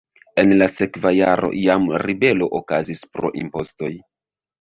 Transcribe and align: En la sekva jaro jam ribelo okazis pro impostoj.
En 0.43 0.53
la 0.59 0.67
sekva 0.77 1.11
jaro 1.15 1.49
jam 1.63 1.85
ribelo 2.05 2.47
okazis 2.61 3.05
pro 3.19 3.31
impostoj. 3.43 3.91